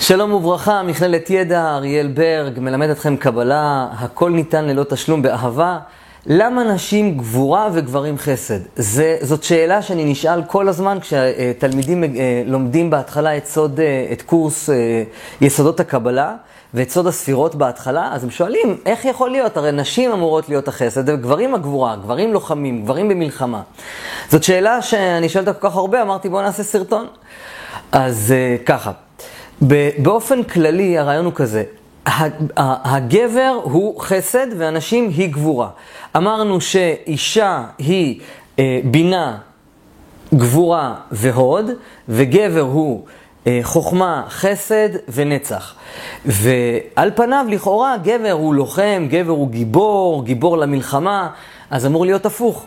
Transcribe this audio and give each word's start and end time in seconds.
שלום 0.00 0.32
וברכה, 0.32 0.82
מכללת 0.82 1.30
ידע, 1.30 1.74
אריאל 1.74 2.06
ברג, 2.06 2.58
מלמד 2.60 2.90
אתכם 2.90 3.16
קבלה, 3.16 3.88
הכל 3.98 4.30
ניתן 4.30 4.64
ללא 4.64 4.84
תשלום 4.84 5.22
באהבה. 5.22 5.78
למה 6.26 6.64
נשים 6.64 7.16
גבורה 7.16 7.68
וגברים 7.72 8.18
חסד? 8.18 8.58
זה, 8.76 9.16
זאת 9.20 9.42
שאלה 9.42 9.82
שאני 9.82 10.04
נשאל 10.04 10.42
כל 10.42 10.68
הזמן 10.68 10.98
כשתלמידים 11.00 12.04
אה, 12.04 12.08
לומדים 12.46 12.90
בהתחלה 12.90 13.36
את, 13.36 13.46
סוד, 13.46 13.80
אה, 13.80 14.06
את 14.12 14.22
קורס 14.22 14.70
אה, 14.70 15.02
יסודות 15.40 15.80
הקבלה 15.80 16.34
ואת 16.74 16.90
סוד 16.90 17.06
הספירות 17.06 17.54
בהתחלה, 17.54 18.10
אז 18.12 18.24
הם 18.24 18.30
שואלים, 18.30 18.76
איך 18.86 19.04
יכול 19.04 19.30
להיות? 19.30 19.56
הרי 19.56 19.72
נשים 19.72 20.12
אמורות 20.12 20.48
להיות 20.48 20.68
החסד, 20.68 21.08
וגברים 21.08 21.54
הגבורה, 21.54 21.96
גברים 21.96 22.32
לוחמים, 22.32 22.82
גברים 22.82 23.08
במלחמה. 23.08 23.62
זאת 24.30 24.42
שאלה 24.42 24.82
שאני 24.82 25.28
שואל 25.28 25.48
אותה 25.48 25.58
כל 25.58 25.68
כך 25.68 25.76
הרבה, 25.76 26.02
אמרתי 26.02 26.28
בואו 26.28 26.42
נעשה 26.42 26.62
סרטון. 26.62 27.06
אז 27.92 28.34
ככה. 28.66 29.05
באופן 29.98 30.42
כללי 30.42 30.98
הרעיון 30.98 31.24
הוא 31.24 31.32
כזה, 31.34 31.64
הגבר 32.56 33.60
הוא 33.62 34.00
חסד 34.00 34.46
והנשים 34.58 35.08
היא 35.08 35.32
גבורה. 35.32 35.68
אמרנו 36.16 36.60
שאישה 36.60 37.64
היא 37.78 38.20
אה, 38.58 38.80
בינה, 38.84 39.38
גבורה 40.34 40.94
והוד, 41.12 41.70
וגבר 42.08 42.60
הוא 42.60 43.04
אה, 43.46 43.60
חוכמה, 43.62 44.24
חסד 44.28 44.88
ונצח. 45.08 45.74
ועל 46.24 47.10
פניו, 47.14 47.46
לכאורה, 47.48 47.96
גבר 48.02 48.32
הוא 48.32 48.54
לוחם, 48.54 49.06
גבר 49.10 49.30
הוא 49.30 49.48
גיבור, 49.48 50.24
גיבור 50.24 50.58
למלחמה, 50.58 51.28
אז 51.70 51.86
אמור 51.86 52.04
להיות 52.04 52.26
הפוך. 52.26 52.66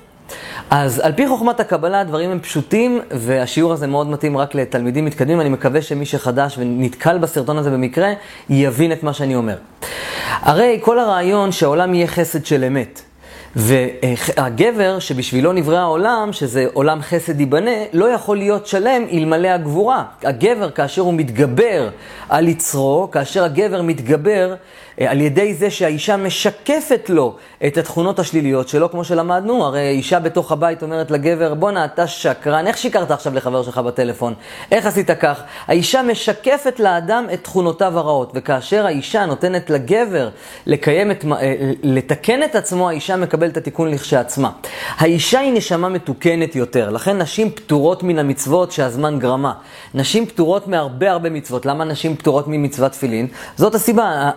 אז 0.70 1.00
על 1.00 1.12
פי 1.12 1.28
חוכמת 1.28 1.60
הקבלה 1.60 2.00
הדברים 2.00 2.32
הם 2.32 2.40
פשוטים, 2.40 3.00
והשיעור 3.12 3.74
הזה 3.74 3.88
מאוד 3.88 4.08
מתאים 4.08 4.38
רק 4.38 4.56
לתלמידים 4.56 5.06
מתקדמים. 5.06 5.42
אני 5.42 5.50
מקווה 5.50 5.82
שמי 5.82 6.06
שחדש 6.06 6.56
ונתקל 6.58 7.18
בסרטון 7.18 7.58
הזה 7.58 7.72
במקרה, 7.72 8.14
יבין 8.50 8.92
את 8.92 9.04
מה 9.04 9.14
שאני 9.14 9.36
אומר. 9.36 9.56
הרי 10.42 10.80
כל 10.82 11.00
הרעיון 11.00 11.52
שהעולם 11.52 11.94
יהיה 11.94 12.08
חסד 12.08 12.46
של 12.46 12.64
אמת. 12.64 13.02
והגבר 13.56 15.00
שבשבילו 15.00 15.54
נברא 15.54 15.78
העולם, 15.78 16.34
שזה 16.34 16.66
עולם 16.74 17.02
חסד 17.02 17.40
ייבנה, 17.40 17.72
לא 17.94 18.06
יכול 18.06 18.38
להיות 18.38 18.68
שלם 18.68 19.04
אלמלא 19.12 19.48
הגבורה. 19.48 20.04
הגבר, 20.24 20.70
כאשר 20.70 21.02
הוא 21.02 21.14
מתגבר 21.14 21.90
על 22.30 22.48
יצרו, 22.48 23.10
כאשר 23.12 23.44
הגבר 23.44 23.82
מתגבר 23.82 24.56
על 25.08 25.22
ידי 25.22 25.54
זה 25.54 25.70
שהאישה 25.70 26.18
משקפת 26.18 27.10
לו 27.10 27.36
את 27.68 27.78
התכונות 27.78 28.20
השליליות 28.20 28.70
שלו, 28.70 28.92
כמו 28.92 29.04
שלמדנו, 29.04 29.66
הרי 29.66 29.90
אישה 29.90 30.20
בתוך 30.20 30.52
הבית 30.52 30.84
אומרת 30.84 31.12
לגבר, 31.12 31.54
בואנה, 31.54 31.86
אתה 31.86 32.08
שקרן, 32.08 32.68
איך 32.68 32.78
שיקרת 32.78 33.12
עכשיו 33.12 33.36
לחבר 33.36 33.64
שלך 33.64 33.78
בטלפון? 33.78 34.34
איך 34.72 34.86
עשית 34.86 35.12
כך? 35.12 35.44
האישה 35.68 36.02
משקפת 36.02 36.80
לאדם 36.80 37.26
את 37.34 37.44
תכונותיו 37.44 37.98
הרעות, 37.98 38.32
וכאשר 38.36 38.86
האישה 38.86 39.26
נותנת 39.26 39.70
לגבר 39.70 40.30
לקיים 40.66 41.12
את, 41.12 41.26
אה, 41.32 41.72
לתקן 41.84 42.44
את 42.44 42.56
עצמו, 42.56 42.90
האישה 42.90 43.16
מקבלת 43.16 43.52
את 43.52 43.58
התיקון 43.58 43.92
לכשעצמה. 43.92 44.52
האישה 44.98 45.40
היא 45.40 45.54
נשמה 45.54 45.90
מתוקנת 45.90 46.56
יותר, 46.56 46.90
לכן 46.90 47.18
נשים 47.18 47.52
פטורות 47.52 48.04
מן 48.04 48.20
המצוות 48.20 48.72
שהזמן 48.72 49.20
גרמה. 49.20 49.54
נשים 49.94 50.26
פטורות 50.26 50.68
מהרבה 50.68 51.12
הרבה 51.12 51.30
מצוות. 51.30 51.66
למה 51.66 51.86
נשים 51.86 52.16
פטורות 52.16 52.48
ממצוות 52.48 52.92
תפילין? 52.92 53.28
זאת 53.56 53.76
הסיבה, 53.76 54.32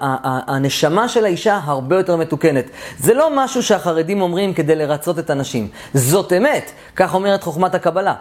הנשמה 0.52 1.08
של 1.08 1.24
האישה 1.24 1.60
הרבה 1.64 1.96
יותר 1.96 2.16
מתוקנת. 2.16 2.64
זה 2.98 3.14
לא 3.14 3.30
משהו 3.34 3.62
שהחרדים 3.62 4.22
אומרים 4.22 4.54
כדי 4.54 4.74
לרצות 4.74 5.18
את 5.18 5.30
הנשים. 5.30 5.68
זאת 5.94 6.32
אמת, 6.32 6.70
כך 6.96 7.14
אומרת 7.14 7.42
חוכמת 7.42 7.74
הקבלה. 7.74 8.14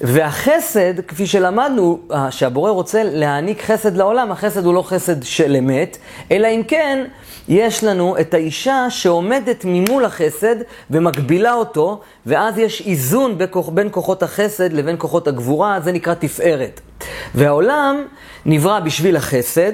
והחסד, 0.00 1.00
כפי 1.00 1.26
שלמדנו, 1.26 1.98
שהבורא 2.30 2.70
רוצה 2.70 3.02
להעניק 3.04 3.62
חסד 3.62 3.96
לעולם, 3.96 4.32
החסד 4.32 4.64
הוא 4.64 4.74
לא 4.74 4.82
חסד 4.82 5.22
של 5.22 5.56
אמת, 5.56 5.98
אלא 6.30 6.46
אם 6.48 6.62
כן... 6.68 7.04
יש 7.48 7.84
לנו 7.84 8.16
את 8.20 8.34
האישה 8.34 8.86
שעומדת 8.90 9.64
ממול 9.64 10.04
החסד 10.04 10.56
ומגבילה 10.90 11.52
אותו, 11.54 12.00
ואז 12.26 12.58
יש 12.58 12.82
איזון 12.86 13.38
בין 13.74 13.88
כוחות 13.90 14.22
החסד 14.22 14.72
לבין 14.72 14.96
כוחות 14.98 15.28
הגבורה, 15.28 15.80
זה 15.80 15.92
נקרא 15.92 16.14
תפארת. 16.14 16.80
והעולם 17.34 18.04
נברא 18.46 18.80
בשביל 18.80 19.16
החסד. 19.16 19.72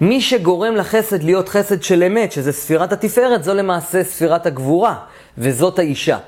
מי 0.00 0.20
שגורם 0.20 0.76
לחסד 0.76 1.22
להיות 1.22 1.48
חסד 1.48 1.82
של 1.82 2.02
אמת, 2.02 2.32
שזה 2.32 2.52
ספירת 2.52 2.92
התפארת, 2.92 3.44
זו 3.44 3.54
למעשה 3.54 4.04
ספירת 4.04 4.46
הגבורה, 4.46 4.94
וזאת 5.38 5.78
האישה. 5.78 6.18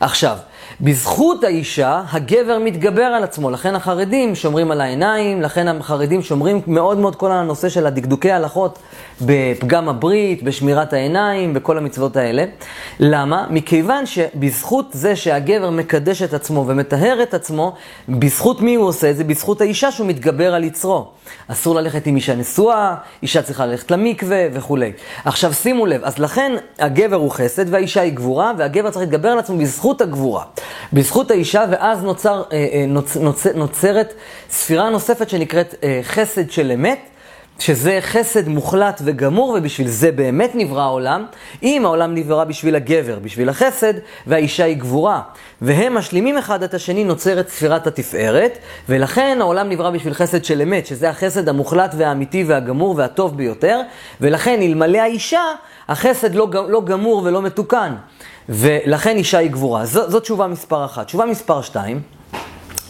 עכשיו, 0.00 0.36
בזכות 0.80 1.44
האישה, 1.44 2.02
הגבר 2.12 2.58
מתגבר 2.58 3.02
על 3.02 3.24
עצמו. 3.24 3.50
לכן 3.50 3.74
החרדים 3.74 4.34
שומרים 4.34 4.70
על 4.70 4.80
העיניים, 4.80 5.42
לכן 5.42 5.68
החרדים 5.68 6.22
שומרים 6.22 6.60
מאוד 6.66 6.98
מאוד 6.98 7.16
כל 7.16 7.32
הנושא 7.32 7.68
של 7.68 7.86
הדקדוקי 7.86 8.30
ההלכות 8.30 8.78
בפגם 9.20 9.88
הברית, 9.88 10.42
בשמירת 10.42 10.92
העיניים, 10.92 11.54
בכל 11.54 11.78
המצוות 11.78 12.16
האלה. 12.16 12.44
למה? 13.00 13.46
מכיוון 13.50 14.06
שבזכות 14.06 14.86
זה 14.92 15.16
שהגבר 15.16 15.70
מקדש 15.70 16.22
את 16.22 16.34
עצמו 16.34 16.64
ומטהר 16.68 17.22
את 17.22 17.34
עצמו, 17.34 17.74
בזכות 18.08 18.60
מי 18.60 18.74
הוא 18.74 18.88
עושה 18.88 19.10
את 19.10 19.16
זה? 19.16 19.24
בזכות 19.24 19.60
האישה 19.60 19.92
שהוא 19.92 20.06
מתגבר 20.06 20.54
על 20.54 20.64
יצרו. 20.64 21.08
אסור 21.48 21.74
ללכת 21.74 22.06
עם 22.06 22.16
אישה 22.16 22.34
נשואה, 22.34 22.94
אישה 23.22 23.42
צריכה 23.42 23.66
ללכת 23.66 23.90
למקווה 23.90 24.46
וכולי. 24.52 24.92
עכשיו 25.24 25.54
שימו 25.54 25.86
לב, 25.86 26.04
אז 26.04 26.18
לכן 26.18 26.52
הגבר 26.78 27.16
הוא 27.16 27.30
חסד 27.30 27.74
והאישה 27.74 28.00
היא 28.00 28.12
גבורה, 28.12 28.52
והגבר 28.58 28.90
צריך 28.90 29.00
להתגבר 29.00 29.28
על 29.28 29.38
עצמו 29.38 29.58
בזכות 29.58 30.00
הגבורה. 30.00 30.44
בזכות 30.92 31.30
האישה, 31.30 31.64
ואז 31.70 32.02
נוצר, 32.02 32.42
אה, 32.52 32.68
אה, 32.72 32.84
נוצ, 32.88 33.16
נוצ, 33.16 33.46
נוצרת 33.46 34.14
ספירה 34.50 34.90
נוספת 34.90 35.30
שנקראת 35.30 35.74
אה, 35.82 36.00
חסד 36.02 36.50
של 36.50 36.72
אמת. 36.72 37.09
שזה 37.60 37.98
חסד 38.00 38.48
מוחלט 38.48 39.00
וגמור, 39.04 39.56
ובשביל 39.58 39.88
זה 39.88 40.12
באמת 40.12 40.50
נברא 40.54 40.82
העולם. 40.82 41.26
אם 41.62 41.82
העולם 41.84 42.14
נברא 42.14 42.44
בשביל 42.44 42.76
הגבר, 42.76 43.18
בשביל 43.18 43.48
החסד, 43.48 43.94
והאישה 44.26 44.64
היא 44.64 44.76
גבורה. 44.76 45.20
והם 45.62 45.94
משלימים 45.94 46.38
אחד 46.38 46.62
את 46.62 46.74
השני, 46.74 47.04
נוצרת 47.04 47.48
ספירת 47.48 47.86
התפארת, 47.86 48.58
ולכן 48.88 49.38
העולם 49.40 49.68
נברא 49.68 49.90
בשביל 49.90 50.14
חסד 50.14 50.44
של 50.44 50.62
אמת, 50.62 50.86
שזה 50.86 51.10
החסד 51.10 51.48
המוחלט 51.48 51.94
והאמיתי 51.98 52.44
והגמור 52.44 52.94
והטוב 52.96 53.36
ביותר, 53.36 53.80
ולכן 54.20 54.62
אלמלא 54.62 54.98
האישה, 54.98 55.44
החסד 55.88 56.34
לא, 56.34 56.48
לא 56.68 56.82
גמור 56.84 57.22
ולא 57.24 57.42
מתוקן. 57.42 57.94
ולכן 58.48 59.16
אישה 59.16 59.38
היא 59.38 59.50
גבורה. 59.50 59.84
זו, 59.84 60.10
זו 60.10 60.20
תשובה 60.20 60.46
מספר 60.46 60.84
אחת. 60.84 61.06
תשובה 61.06 61.26
מספר 61.26 61.62
שתיים, 61.62 62.02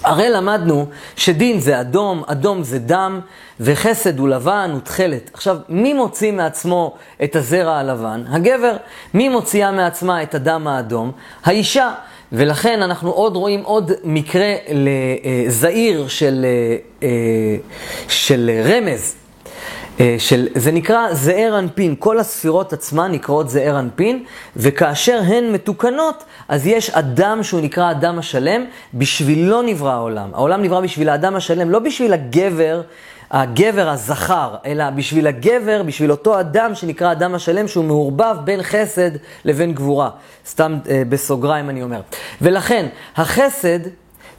הרי 0.04 0.30
למדנו 0.30 0.86
שדין 1.16 1.60
זה 1.60 1.80
אדום, 1.80 2.22
אדום 2.26 2.62
זה 2.62 2.78
דם, 2.78 3.20
וחסד 3.60 4.18
הוא 4.18 4.28
לבן, 4.28 4.70
הוא 4.72 4.80
תכלת. 4.80 5.30
עכשיו, 5.32 5.56
מי 5.68 5.92
מוציא 5.92 6.32
מעצמו 6.32 6.96
את 7.24 7.36
הזרע 7.36 7.76
הלבן? 7.76 8.24
הגבר. 8.28 8.76
מי 9.14 9.28
מוציאה 9.28 9.72
מעצמה 9.72 10.22
את 10.22 10.34
הדם 10.34 10.66
האדום? 10.66 11.12
האישה. 11.44 11.92
ולכן 12.32 12.82
אנחנו 12.82 13.10
עוד 13.10 13.36
רואים 13.36 13.62
עוד 13.62 13.92
מקרה 14.04 14.54
לזעיר 14.72 16.08
של, 16.08 16.46
אה, 17.02 17.08
של 18.08 18.50
רמז. 18.64 19.19
אה, 20.00 20.16
של, 20.18 20.48
זה 20.54 20.72
נקרא 20.72 21.12
זעיר 21.12 21.58
אנפין, 21.58 21.94
כל 21.98 22.18
הספירות 22.18 22.72
עצמן 22.72 23.12
נקראות 23.12 23.50
זעיר 23.50 23.78
אנפין, 23.78 24.24
וכאשר 24.56 25.20
הן 25.26 25.52
מתוקנות, 25.52 26.24
אז 26.48 26.66
יש 26.66 26.90
אדם 26.90 27.42
שהוא 27.42 27.60
נקרא 27.60 27.90
אדם 27.90 28.18
השלם, 28.18 28.64
בשבילו 28.94 29.62
נברא 29.62 29.92
העולם. 29.92 30.30
העולם 30.34 30.62
נברא 30.62 30.80
בשביל 30.80 31.08
האדם 31.08 31.36
השלם, 31.36 31.70
לא 31.70 31.78
בשביל 31.78 32.12
הגבר, 32.12 32.82
הגבר 33.30 33.88
הזכר, 33.88 34.54
אלא 34.66 34.90
בשביל 34.90 35.26
הגבר, 35.26 35.82
בשביל 35.82 36.10
אותו 36.10 36.40
אדם 36.40 36.74
שנקרא 36.74 37.12
אדם 37.12 37.34
השלם, 37.34 37.68
שהוא 37.68 37.84
מעורבב 37.84 38.36
בין 38.44 38.62
חסד 38.62 39.10
לבין 39.44 39.74
גבורה. 39.74 40.10
סתם 40.46 40.78
אה, 40.88 41.02
בסוגריים 41.08 41.70
אני 41.70 41.82
אומר. 41.82 42.00
ולכן, 42.42 42.86
החסד 43.16 43.78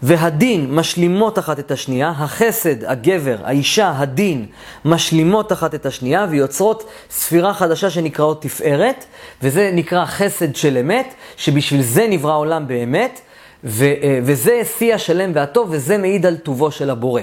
והדין 0.03 0.75
משלימות 0.75 1.39
אחת 1.39 1.59
את 1.59 1.72
השנייה, 1.72 2.09
החסד, 2.09 2.84
הגבר, 2.85 3.38
האישה, 3.44 3.94
הדין, 3.97 4.45
משלימות 4.85 5.52
אחת 5.52 5.76
את 5.76 5.85
השנייה 5.85 6.28
ויוצרות 6.29 6.90
ספירה 7.09 7.53
חדשה 7.53 7.90
שנקראות 7.90 8.41
תפארת, 8.41 9.05
וזה 9.43 9.72
נקרא 9.73 10.05
חסד 10.05 10.55
של 10.55 10.78
אמת, 10.78 11.14
שבשביל 11.37 11.81
זה 11.81 12.08
נברא 12.09 12.31
העולם 12.31 12.67
באמת. 12.67 13.22
ו, 13.63 13.84
אה, 13.84 14.19
וזה 14.23 14.61
שיא 14.78 14.96
השלם 14.96 15.31
והטוב, 15.34 15.67
וזה 15.72 15.97
מעיד 15.97 16.25
על 16.25 16.37
טובו 16.37 16.72
של 16.72 16.90
הבורא. 16.90 17.22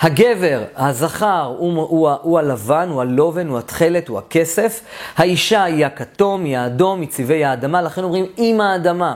הגבר, 0.00 0.62
הזכר, 0.76 1.54
הוא, 1.58 1.82
הוא, 1.82 2.10
הוא, 2.22 2.38
הלבן, 2.38 2.88
הוא 2.88 3.00
הלובן, 3.00 3.48
הוא 3.48 3.58
התכלת, 3.58 4.08
הוא 4.08 4.18
הכסף. 4.18 4.80
האישה 5.16 5.64
היא 5.64 5.86
הכתום, 5.86 6.44
היא 6.44 6.58
האדום, 6.58 7.00
היא 7.00 7.08
צבעי 7.08 7.44
האדמה, 7.44 7.82
לכן 7.82 8.04
אומרים 8.04 8.26
עם 8.36 8.60
האדמה. 8.60 9.14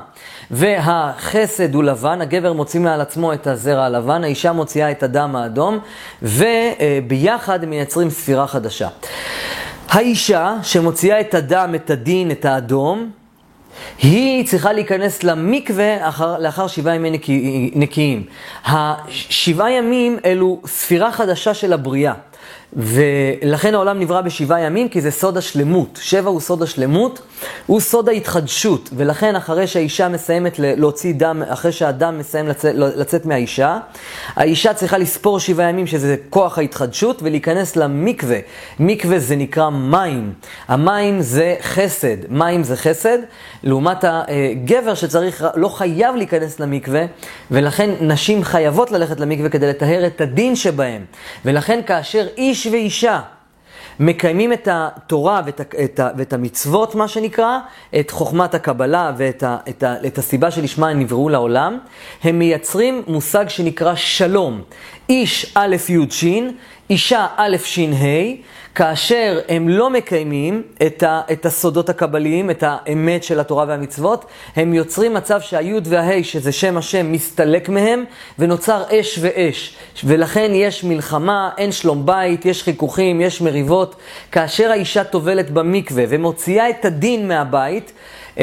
והחסד 0.51 1.75
הוא 1.75 1.85
לבן, 1.85 2.21
הגבר 2.21 2.53
מוציא 2.53 2.81
מעל 2.81 3.01
עצמו 3.01 3.33
את 3.33 3.47
הזרע 3.47 3.85
הלבן, 3.85 4.25
האישה 4.25 4.53
מוציאה 4.53 4.91
את 4.91 5.03
הדם 5.03 5.37
האדום, 5.37 5.79
וביחד 6.23 7.63
הם 7.63 7.71
מייצרים 7.71 8.11
ספירה 8.11 8.47
חדשה. 8.47 8.89
האישה 9.89 10.57
שמוציאה 10.63 11.21
את 11.21 11.35
הדם, 11.35 11.73
את 11.75 11.91
הדין, 11.91 12.31
את 12.31 12.45
האדום, 12.45 13.11
היא 13.99 14.47
צריכה 14.47 14.73
להיכנס 14.73 15.23
למקווה 15.23 16.09
אחר, 16.09 16.39
לאחר 16.39 16.67
שבעה 16.67 16.95
ימי 16.95 17.11
נקי, 17.11 17.71
נקיים. 17.75 18.25
השבעה 18.65 19.73
ימים 19.73 20.19
אלו 20.25 20.61
ספירה 20.67 21.13
חדשה 21.13 21.55
של 21.55 21.73
הבריאה. 21.73 22.13
ולכן 22.77 23.75
העולם 23.75 24.01
נברא 24.01 24.21
בשבעה 24.21 24.61
ימים, 24.61 24.89
כי 24.89 25.01
זה 25.01 25.11
סוד 25.11 25.37
השלמות. 25.37 25.99
שבע 26.03 26.31
הוא 26.31 26.41
סוד 26.41 26.63
השלמות, 26.63 27.21
הוא 27.67 27.81
סוד 27.81 28.09
ההתחדשות. 28.09 28.91
ולכן 28.97 29.37
אחרי 29.37 29.67
שהאישה 29.67 30.09
מסיימת 30.09 30.59
להוציא 30.59 31.15
דם, 31.15 31.43
אחרי 31.49 31.73
שהדם 31.73 32.19
מסיים 32.19 32.49
לצאת, 32.49 32.75
לצאת 32.75 33.27
מהאישה, 33.27 33.79
האישה 34.37 34.75
צריכה 34.75 34.99
לספור 34.99 35.41
שבעה 35.41 35.69
ימים, 35.69 35.87
שזה 35.87 36.17
כוח 36.31 36.59
ההתחדשות, 36.59 37.23
ולהיכנס 37.23 37.77
למקווה. 37.77 38.39
מקווה 38.79 39.19
זה 39.19 39.37
נקרא 39.37 39.71
מים. 39.71 40.33
המים 40.69 41.23
זה 41.23 41.55
חסד. 41.63 42.17
מים 42.29 42.63
זה 42.63 42.77
חסד, 42.77 43.19
לעומת 43.63 44.05
הגבר 44.05 44.95
שצריך, 44.95 45.45
לא 45.55 45.69
חייב 45.69 46.17
להיכנס 46.17 46.61
למקווה, 46.61 47.05
ולכן 47.51 47.91
נשים 48.01 48.45
חייבות 48.45 48.91
ללכת 48.91 49.21
למקווה 49.21 49.49
כדי 49.49 49.67
לטהר 49.67 50.07
את 50.07 50.21
הדין 50.21 50.57
שבהם. 50.57 51.05
ולכן 51.45 51.81
כאשר 51.87 52.27
איש 52.37 52.64
ואישה 52.73 53.21
מקיימים 54.01 54.53
את 54.53 54.69
התורה 54.73 55.43
ואת, 55.47 55.61
את, 55.61 56.01
ואת 56.17 56.33
המצוות, 56.33 56.95
מה 56.95 57.09
שנקרא, 57.09 57.59
את 58.01 58.11
חוכמת 58.11 58.55
הקבלה 58.55 59.13
ואת 59.17 59.43
ה, 59.43 59.57
את 59.69 59.83
ה, 59.83 59.95
את 60.07 60.19
הסיבה 60.19 60.51
שלשמה 60.51 60.89
הם 60.89 61.01
נבראו 61.01 61.29
לעולם, 61.29 61.79
הם 62.23 62.39
מייצרים 62.39 63.03
מושג 63.07 63.49
שנקרא 63.49 63.95
שלום. 63.95 64.63
איש 65.09 65.53
א' 65.55 65.77
י' 65.89 66.11
ש', 66.11 66.25
אישה 66.91 67.27
א' 67.37 67.57
ש' 67.65 67.79
ה', 67.79 68.35
כאשר 68.75 69.41
הם 69.49 69.69
לא 69.69 69.91
מקיימים 69.91 70.63
את, 70.87 71.03
ה, 71.03 71.21
את 71.33 71.47
הסודות 71.47 71.89
הקבליים, 71.89 72.51
את 72.51 72.65
האמת 72.67 73.25
של 73.25 73.41
התורה 73.41 73.65
והמצוות, 73.69 74.25
הם 74.57 74.75
יוצרים 74.75 75.15
מצב 75.15 75.41
שהיוד 75.41 75.87
וההי, 75.91 76.25
שזה 76.25 76.53
שם 76.53 76.77
השם, 76.77 77.13
מסתלק 77.13 77.69
מהם, 77.69 78.05
ונוצר 78.39 78.83
אש 78.91 79.19
ואש. 79.23 79.77
ולכן 80.05 80.51
יש 80.55 80.85
מלחמה, 80.85 81.51
אין 81.59 81.73
שלום 81.73 82.07
בית, 82.07 82.47
יש 82.47 82.63
חיכוכים, 82.63 83.21
יש 83.21 83.41
מריבות. 83.41 83.97
כאשר 84.33 84.71
האישה 84.71 85.05
טובלת 85.05 85.51
במקווה 85.51 86.05
ומוציאה 86.09 86.71
את 86.71 86.85
הדין 86.85 87.29
מהבית, 87.29 87.93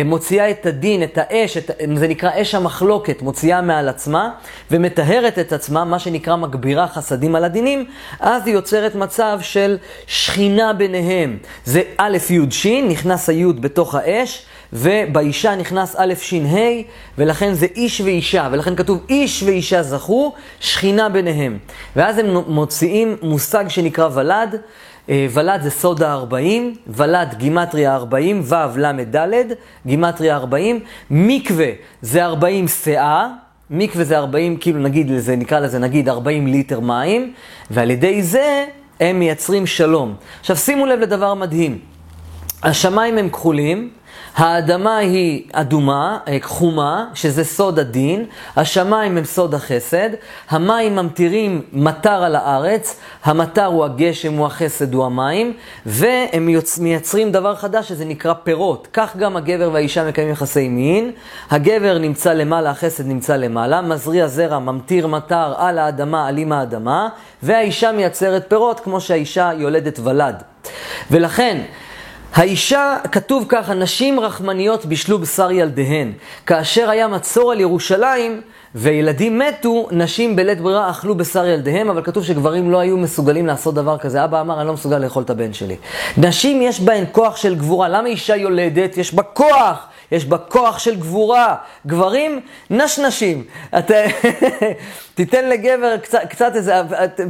מוציאה 0.06 0.50
את 0.52 0.66
הדין, 0.66 1.04
את 1.04 1.18
האש, 1.22 1.58
את, 1.58 1.72
זה 1.96 2.08
נקרא 2.08 2.32
אש 2.42 2.56
המחלוקת, 2.56 3.22
מוציאה 3.22 3.62
מעל 3.62 3.90
עצמה 3.90 4.30
ומטהרת 4.72 5.40
את 5.40 5.54
עצמה, 5.54 5.86
מה 5.86 6.00
שנקרא 6.00 6.36
מגבירה 6.36 6.88
חסדים 6.88 7.36
על 7.36 7.44
הדינים, 7.44 7.86
אז 8.20 8.48
היא 8.48 8.54
יוצרת 8.54 8.96
מצב 8.96 9.40
של 9.42 9.78
שכינה 10.08 10.74
ביניהם. 10.74 11.38
זה 11.66 11.82
א' 11.98 12.18
י' 12.30 12.52
ש', 12.52 12.66
נכנס 12.66 13.30
הי' 13.30 13.46
בתוך 13.46 13.96
האש, 13.96 14.46
ובאישה 14.74 15.56
נכנס 15.56 15.96
א' 15.98 16.14
ש' 16.22 16.34
ה', 16.34 16.58
ולכן 17.18 17.54
זה 17.54 17.66
איש 17.76 18.02
ואישה, 18.02 18.50
ולכן 18.52 18.76
כתוב 18.76 19.06
איש 19.10 19.44
ואישה 19.44 19.84
זכו, 19.84 20.34
שכינה 20.60 21.10
ביניהם. 21.10 21.58
ואז 21.96 22.18
הם 22.18 22.38
מוציאים 22.48 23.18
מושג 23.22 23.66
שנקרא 23.68 24.10
ולד. 24.14 24.56
אה, 25.10 25.28
ולד 25.32 25.62
זה 25.62 25.70
סוד 25.70 26.04
ה-40, 26.04 26.36
ולד 26.88 27.36
גימטריה 27.38 27.96
40, 27.96 28.42
ו' 28.46 28.78
ל' 28.78 29.04
ד', 29.16 29.54
גימטריה 29.86 30.36
40, 30.36 30.80
מקווה 31.12 31.70
זה 32.02 32.26
40 32.26 32.68
שאה, 32.68 33.28
מקווה 33.70 34.04
זה 34.04 34.18
40, 34.18 34.58
כאילו 34.58 34.80
נגיד 34.80 35.10
לזה, 35.10 35.36
נקרא 35.36 35.60
לזה 35.60 35.80
נגיד 35.80 36.10
40 36.10 36.48
ליטר 36.48 36.80
מים, 36.80 37.34
ועל 37.72 37.92
ידי 37.92 38.24
זה 38.24 38.66
הם 39.00 39.20
מייצרים 39.20 39.68
שלום. 39.68 40.16
עכשיו 40.40 40.56
שימו 40.56 40.86
לב 40.86 41.00
לדבר 41.00 41.34
מדהים, 41.34 41.80
השמיים 42.64 43.18
הם 43.18 43.30
כחולים, 43.30 43.90
האדמה 44.36 44.98
היא 44.98 45.44
אדומה, 45.54 46.18
אה, 46.28 46.40
כחומה, 46.40 47.06
שזה 47.14 47.44
סוד 47.44 47.80
הדין, 47.80 48.26
השמיים 48.56 49.18
הם 49.18 49.24
סוד 49.24 49.54
החסד, 49.56 50.10
המים 50.50 50.96
ממטירים 50.96 51.62
מטר 51.74 52.24
על 52.24 52.36
הארץ, 52.36 53.00
המטר 53.24 53.66
הוא 53.66 53.86
הגשם, 53.86 54.34
הוא 54.34 54.46
החסד, 54.46 54.94
הוא 54.94 55.06
המים, 55.06 55.54
והם 55.86 56.50
מייצרים 56.80 57.32
דבר 57.32 57.56
חדש 57.56 57.90
שזה 57.90 58.06
נקרא 58.06 58.34
פירות. 58.34 58.88
כך 58.94 59.18
גם 59.18 59.38
הגבר 59.38 59.70
והאישה 59.74 60.08
מקיימים 60.08 60.34
יחסי 60.34 60.70
מין, 60.70 61.12
הגבר 61.52 61.98
נמצא 61.98 62.34
למעלה, 62.34 62.70
החסד 62.70 63.08
נמצא 63.08 63.36
למעלה, 63.36 63.82
מזריע 63.82 64.28
זרע, 64.28 64.60
ממטיר 64.60 65.08
מטר 65.08 65.54
על 65.58 65.78
האדמה, 65.78 66.28
על 66.28 66.38
עם 66.38 66.52
האדמה, 66.52 67.10
והאישה 67.44 67.92
מייצרת 67.92 68.46
פירות 68.48 68.80
כמו 68.80 69.02
שהאישה 69.02 69.52
יולדת 69.58 70.00
ולד. 70.04 70.44
ולכן, 71.12 71.62
האישה, 72.34 72.98
כתוב 73.12 73.46
ככה, 73.50 73.74
נשים 73.74 74.20
רחמניות 74.20 74.86
בישלו 74.86 75.20
בשר 75.20 75.52
ילדיהן. 75.52 76.12
כאשר 76.46 76.90
היה 76.90 77.08
מצור 77.08 77.52
על 77.52 77.60
ירושלים 77.60 78.42
וילדים 78.76 79.40
מתו, 79.40 79.88
נשים 79.92 80.36
בלית 80.36 80.62
ברירה 80.62 80.90
אכלו 80.90 81.16
בשר 81.16 81.46
ילדיהם, 81.46 81.90
אבל 81.90 82.04
כתוב 82.04 82.24
שגברים 82.24 82.72
לא 82.72 82.80
היו 82.80 82.98
מסוגלים 82.98 83.48
לעשות 83.48 83.76
דבר 83.76 83.98
כזה. 83.98 84.24
אבא 84.24 84.42
אמר, 84.42 84.60
אני 84.60 84.68
לא 84.68 84.74
מסוגל 84.74 84.98
לאכול 84.98 85.24
את 85.24 85.30
הבן 85.30 85.54
שלי. 85.54 85.76
נשים 86.18 86.62
יש 86.62 86.80
בהן 86.82 87.04
כוח 87.12 87.36
של 87.36 87.56
גבורה. 87.56 87.90
למה 87.90 88.08
אישה 88.08 88.36
יולדת? 88.36 88.98
יש 88.98 89.14
בה 89.14 89.24
כוח. 89.24 89.88
יש 90.12 90.26
בה 90.26 90.38
כוח 90.38 90.80
של 90.80 90.96
גבורה. 90.96 91.56
גברים, 91.88 92.40
נשנשים. 92.70 93.44
אתה... 93.78 93.94
תיתן 95.16 95.50
לגבר 95.50 95.98
קצת, 95.98 96.20
קצת 96.30 96.56
איזה, 96.56 96.74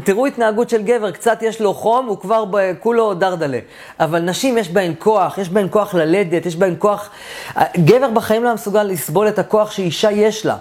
תראו 0.04 0.26
התנהגות 0.26 0.70
של 0.70 0.84
גבר, 0.84 1.12
קצת 1.12 1.38
יש 1.42 1.62
לו 1.62 1.74
חום, 1.74 2.06
הוא 2.06 2.18
כבר 2.18 2.46
כולו 2.80 3.14
דרדלה. 3.14 3.60
אבל 4.00 4.20
נשים 4.20 4.58
יש 4.58 4.70
בהן 4.70 4.94
כוח, 5.00 5.38
יש 5.38 5.50
בהן 5.50 5.68
כוח 5.70 5.94
ללדת, 5.94 6.46
יש 6.46 6.56
בהן 6.56 6.76
כוח... 6.80 7.10
גבר 7.78 8.10
בחיים 8.10 8.44
לא 8.44 8.54
מסוגל 8.54 8.84
לסבול 8.84 9.28
את 9.28 9.40
הכוח 9.40 9.72
שאישה 9.72 10.12
יש 10.12 10.46
לה. 10.46 10.58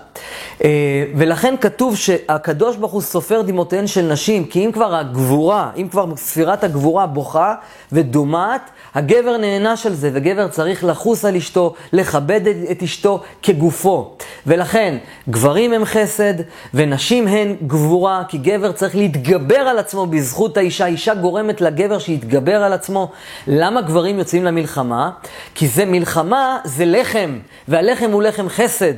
אה, 0.65 0.71
ולכן 1.17 1.55
כתוב 1.61 1.97
שהקדוש 1.97 2.77
ברוך 2.77 2.93
הוא 2.93 3.03
סופר 3.03 3.43
דמעותיהן 3.43 3.87
של 3.87 4.03
נשים, 4.03 4.45
כי 4.45 4.67
אם 4.67 4.73
כבר 4.73 4.95
הגבורה, 4.95 5.71
אם 5.77 5.89
כבר 5.91 6.17
ספירת 6.17 6.65
הגבורה 6.65 7.07
בוכה 7.07 7.55
ודומעת, 7.93 8.71
הגבר 8.95 9.37
נענש 9.37 9.87
על 9.87 9.95
זה, 9.95 10.11
וגבר 10.13 10.49
צריך 10.49 10.85
לחוס 10.85 11.25
על 11.25 11.37
אשתו, 11.37 11.75
לכבד 12.11 12.41
את 12.71 12.83
אשתו 12.83 13.21
כגופו. 13.43 14.17
ולכן, 14.47 14.97
גברים 15.29 15.73
הם 15.73 15.85
חסד, 15.85 16.35
ונשים 16.75 17.29
הן 17.29 17.57
גבורה, 17.67 18.23
כי 18.29 18.39
גבר 18.39 18.73
צריך 18.73 18.97
להתגבר 18.97 19.57
על 19.57 19.79
עצמו 19.79 20.07
בזכות 20.07 20.57
האישה. 20.57 20.87
אישה 20.87 21.15
גורמת 21.15 21.61
לגבר 21.61 21.99
שיתגבר 21.99 22.63
על 22.63 22.73
עצמו. 22.73 23.11
למה 23.47 23.81
גברים 23.81 24.19
יוצאים 24.19 24.45
למלחמה? 24.45 25.11
כי 25.55 25.69
זה 25.69 25.85
מלחמה, 25.85 26.59
זה 26.65 26.85
לחם, 26.85 27.39
והלחם 27.69 28.11
הוא 28.11 28.23
לחם 28.23 28.49
חסד. 28.49 28.95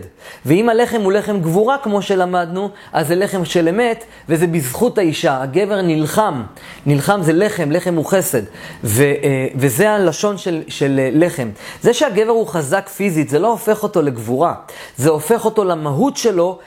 ואם 0.46 0.68
הלחם 0.68 1.00
הוא 1.00 1.12
לחם 1.12 1.40
גבורה, 1.40 1.78
כמו 1.78 2.02
שלמדנו, 2.02 2.70
אז 2.92 3.08
זה 3.08 3.14
לחם 3.14 3.44
של 3.44 3.68
אמת, 3.68 4.04
וזה 4.28 4.46
בזכות 4.46 4.98
האישה. 4.98 5.42
הגבר 5.42 5.82
נלחם. 5.82 6.42
נלחם 6.86 7.22
זה 7.22 7.32
לחם, 7.32 7.70
לחם 7.70 7.94
הוא 7.94 8.06
חסד. 8.06 8.42
ו, 8.84 9.02
אה, 9.02 9.46
וזה 9.54 9.90
הלשון 9.90 10.38
של, 10.38 10.62
של 10.68 11.00
אה, 11.02 11.08
לחם. 11.12 11.48
זה 11.82 11.94
שהגבר 11.94 12.32
הוא 12.32 12.46
חזק 12.46 12.88
פיזית, 13.02 13.28
זה 13.28 13.38
לא 13.38 13.50
הופך 13.50 13.82
אותו 13.82 14.02
לגבורה. 14.02 14.54
זה 14.96 15.10
הופך 15.10 15.44
אותו 15.44 15.64
למהות 15.64 16.16
שלו, 16.16 16.58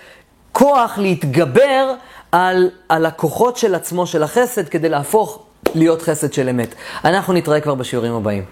כוח 0.51 0.97
להתגבר 0.97 1.93
על, 2.31 2.69
על 2.89 3.05
הכוחות 3.05 3.57
של 3.57 3.75
עצמו, 3.75 4.07
של 4.07 4.23
החסד, 4.23 4.69
כדי 4.69 4.89
להפוך 4.89 5.39
להיות 5.75 6.01
חסד 6.01 6.33
של 6.33 6.49
אמת. 6.49 6.75
אנחנו 7.05 7.33
נתראה 7.33 7.61
כבר 7.61 7.75
בשיעורים 7.75 8.13
הבאים. 8.13 8.43